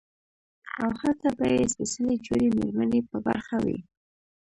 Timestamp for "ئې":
1.53-1.63